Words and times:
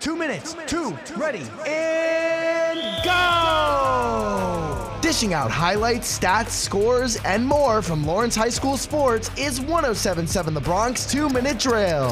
Two 0.00 0.14
minutes, 0.16 0.54
two, 0.68 0.96
ready, 1.16 1.44
and 1.66 3.04
go! 3.04 4.98
Dishing 5.00 5.34
out 5.34 5.50
highlights, 5.50 6.16
stats, 6.16 6.50
scores, 6.50 7.16
and 7.24 7.44
more 7.44 7.82
from 7.82 8.06
Lawrence 8.06 8.36
High 8.36 8.48
School 8.48 8.76
Sports 8.76 9.28
is 9.36 9.60
1077 9.60 10.54
The 10.54 10.60
Bronc 10.60 10.98
Two 10.98 11.28
Minute 11.28 11.58
Drill. 11.58 12.10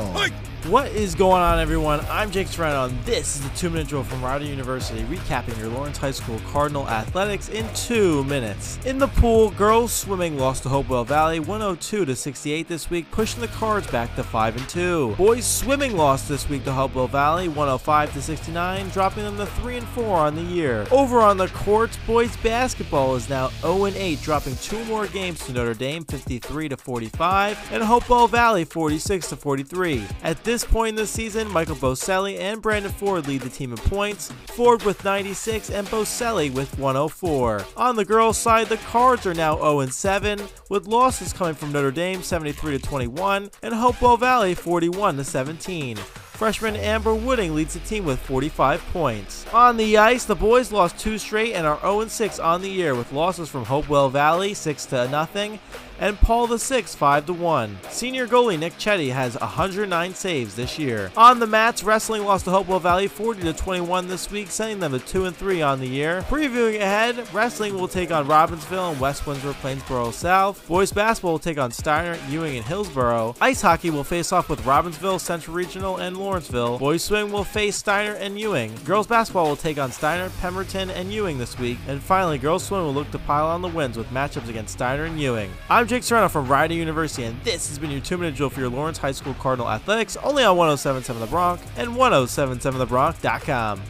What 0.69 0.89
is 0.89 1.15
going 1.15 1.43
on, 1.43 1.61
everyone? 1.61 2.01
I'm 2.11 2.33
Jake 2.33 2.49
Serrano, 2.49 2.87
and 2.87 3.05
this 3.05 3.37
is 3.37 3.49
the 3.49 3.57
two 3.57 3.71
minute 3.71 3.87
drill 3.87 4.03
from 4.03 4.21
Rider 4.21 4.47
University, 4.47 5.01
recapping 5.05 5.57
your 5.61 5.69
Lawrence 5.69 5.97
High 5.97 6.11
School 6.11 6.41
Cardinal 6.51 6.89
athletics 6.89 7.49
in 7.51 7.73
two 7.73 8.25
minutes. 8.25 8.81
In 8.85 8.99
the 8.99 9.07
pool, 9.07 9.51
girls 9.53 9.93
swimming 9.93 10.37
lost 10.37 10.65
to 10.65 10.69
Hopewell 10.69 11.05
Valley 11.05 11.39
102 11.39 12.05
to 12.07 12.17
68 12.17 12.67
this 12.67 12.91
week, 12.91 13.09
pushing 13.13 13.43
the 13.43 13.47
Cards 13.47 13.87
back 13.93 14.17
to 14.17 14.25
5 14.25 14.57
and 14.57 14.69
2. 14.69 15.15
Boys 15.17 15.47
swimming 15.47 15.97
lost 15.97 16.29
this 16.29 16.49
week 16.49 16.65
to 16.65 16.73
Hopewell 16.73 17.07
Valley 17.07 17.47
105 17.47 18.13
to 18.15 18.21
69, 18.21 18.89
dropping 18.89 19.23
them 19.23 19.37
to 19.37 19.47
3 19.47 19.77
and 19.77 19.87
4 19.87 20.17
on 20.17 20.35
the 20.35 20.43
year. 20.43 20.85
Over 20.91 21.21
on 21.21 21.37
the 21.37 21.47
courts, 21.47 21.97
boys 22.09 22.37
basketball 22.39 23.15
is 23.15 23.29
now 23.29 23.51
0 23.61 23.85
and 23.85 23.95
8, 23.95 24.21
dropping 24.21 24.57
two 24.57 24.85
more 24.87 25.07
games 25.07 25.47
to 25.47 25.53
Notre 25.53 25.75
Dame 25.75 26.05
53 26.05 26.71
to 26.71 26.77
45 26.77 27.73
and 27.73 27.85
Hopewell 27.85 28.27
Valley 28.27 28.65
46 28.65 29.29
to 29.29 29.37
43. 29.37 30.05
At 30.25 30.43
this 30.43 30.56
point 30.65 30.91
in 30.91 30.95
the 30.95 31.07
season, 31.07 31.51
Michael 31.51 31.77
Boselli 31.77 32.39
and 32.39 32.63
Brandon 32.63 32.93
Ford 32.93 33.27
lead 33.27 33.43
the 33.43 33.49
team 33.49 33.73
in 33.73 33.79
points, 33.79 34.33
Ford 34.55 34.83
with 34.85 35.05
96 35.05 35.71
and 35.71 35.87
Boselli 35.89 36.53
with 36.53 36.79
104. 36.79 37.65
On 37.77 37.97
the 37.97 38.05
girls' 38.05 38.39
side, 38.39 38.69
the 38.69 38.77
Cards 38.79 39.27
are 39.27 39.35
now 39.35 39.57
0 39.57 39.87
7, 39.87 40.41
with 40.71 40.87
losses 40.87 41.33
coming 41.33 41.55
from 41.55 41.73
Notre 41.73 41.91
Dame 41.91 42.23
73 42.23 42.79
to 42.79 42.85
21 42.85 43.51
and 43.63 43.75
Hopewell 43.75 44.17
Valley 44.17 44.55
41 44.55 45.17
to 45.17 45.25
17. 45.25 45.99
Freshman 46.37 46.77
Amber 46.77 47.15
Wooding 47.15 47.55
leads 47.55 47.73
the 47.73 47.81
team 47.81 48.05
with 48.05 48.19
45 48.19 48.85
points. 48.93 49.47
On 49.55 49.79
the 49.79 49.97
ice, 49.97 50.27
the 50.27 50.35
boys 50.35 50.71
lost 50.71 50.99
two 50.99 51.17
straight 51.17 51.55
and 51.55 51.67
are 51.67 51.81
0 51.81 52.09
6 52.09 52.39
on 52.39 52.61
the 52.61 52.69
year 52.69 52.95
with 52.95 53.11
losses 53.11 53.49
from 53.49 53.65
Hopewell 53.65 54.11
Valley 54.11 54.53
6 54.53 54.85
to 54.87 55.09
nothing 55.09 55.59
and 55.99 56.19
Paul 56.19 56.47
VI 56.47 56.83
5 56.83 57.27
to 57.27 57.33
1. 57.33 57.79
Senior 57.91 58.27
goalie 58.27 58.59
Nick 58.59 58.75
Chetty 58.75 59.13
has 59.13 59.39
109 59.39 60.15
saves 60.15 60.55
this 60.55 60.79
year. 60.79 61.11
On 61.17 61.39
the 61.39 61.47
mats, 61.47 61.83
wrestling 61.83 62.25
lost 62.25 62.45
to 62.45 62.51
Hopewell 62.51 62.81
Valley 62.81 63.09
40 63.09 63.43
to 63.43 63.53
21 63.53 64.09
this 64.09 64.31
week, 64.31 64.49
sending 64.49 64.81
them 64.81 64.93
to 64.93 64.99
2 64.99 65.25
and 65.27 65.37
3 65.37 65.63
on 65.63 65.81
the 65.81 65.89
year. 65.89 66.23
Previewing 66.29 66.77
ahead, 66.77 67.27
wrestling 67.33 67.75
will 67.75 67.89
take 67.89 68.11
on 68.11 68.27
Robbinsville 68.27 68.93
and 68.93 69.01
West 69.01 69.27
Windsor 69.27 69.53
Plainsboro 69.55 70.13
South. 70.13 70.67
Boys 70.69 70.93
basketball 70.93 71.33
will 71.33 71.39
take 71.39 71.59
on 71.59 71.71
Steinert, 71.71 72.19
Ewing, 72.31 72.57
and 72.57 72.67
Hillsborough. 72.67 73.35
Ice 73.41 73.61
hockey 73.61 73.91
will 73.91 74.05
face 74.05 74.33
off 74.33 74.49
with 74.49 74.61
Robbinsville, 74.63 75.21
Central 75.21 75.57
Regional, 75.57 75.97
and 75.97 76.17
Lawrenceville. 76.27 76.79
Boys 76.79 77.05
swim 77.05 77.31
will 77.31 77.45
face 77.45 77.81
Steinert 77.81 78.21
and 78.21 78.39
Ewing. 78.39 78.75
Girls 78.85 79.07
basketball 79.07 79.47
will 79.47 79.55
take 79.57 79.79
on 79.79 79.91
Steinert, 79.91 80.37
Pemberton, 80.41 80.91
and 80.91 81.13
Ewing 81.13 81.39
this 81.39 81.57
week. 81.57 81.79
And 81.87 82.03
finally, 82.03 82.37
girls 82.37 82.65
swim 82.65 82.83
will 82.83 82.93
look 82.93 83.09
to 83.13 83.19
pile 83.21 83.47
on 83.47 83.63
the 83.63 83.69
wins 83.69 83.97
with 83.97 84.09
matchups 84.09 84.49
against 84.49 84.77
Steinert 84.77 85.07
and 85.07 85.21
Ewing. 85.21 85.53
I'm 85.71 85.87
Jake 85.87 86.03
Serrano 86.03 86.29
from 86.29 86.49
Rider 86.49 86.75
University, 86.75 87.23
and 87.23 87.41
this 87.45 87.69
has 87.69 87.79
been 87.79 87.93
your 87.93 88.01
two 88.01 88.19
minute 88.19 88.35
drill 88.35 88.51
for 88.51 88.59
your 88.59 88.71
Lawrence 88.71 88.99
High 88.99 89.13
School 89.13 89.35
Cardinal 89.35 89.71
Athletics, 89.71 90.17
only 90.25 90.43
on 90.43 90.57
1077 90.57 91.21
The 91.21 91.27
Bronc 91.29 91.61
and 91.77 91.91
1077TheBronc.com. 91.91 93.83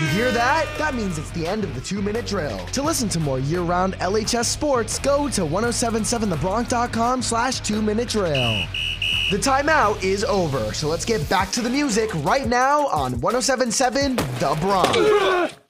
You 0.00 0.06
hear 0.06 0.32
that? 0.32 0.66
That 0.78 0.94
means 0.94 1.18
it's 1.18 1.30
the 1.32 1.46
end 1.46 1.64
of 1.64 1.74
the 1.74 1.82
two 1.82 2.00
minute 2.00 2.24
drill. 2.24 2.56
To 2.68 2.82
listen 2.82 3.10
to 3.10 3.20
more 3.20 3.38
year 3.38 3.60
round 3.60 3.92
LHS 3.96 4.46
sports, 4.46 4.98
go 4.98 5.28
to 5.28 5.42
1077thebronc.com 5.42 7.20
slash 7.20 7.60
two 7.60 7.82
minute 7.82 8.08
drill. 8.08 8.64
The 9.30 9.36
timeout 9.36 10.02
is 10.02 10.24
over, 10.24 10.74
so 10.74 10.88
let's 10.88 11.04
get 11.04 11.28
back 11.28 11.52
to 11.52 11.60
the 11.60 11.70
music 11.70 12.10
right 12.24 12.48
now 12.48 12.88
on 12.88 13.12
1077 13.20 14.16
The 14.16 14.58
Bronc. 14.60 15.52